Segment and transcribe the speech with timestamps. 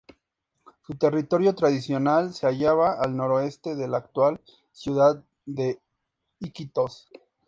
[0.81, 5.79] Su territorio tradicional se hallaba al noroeste de la actual ciudad de
[6.39, 7.07] Iquitos.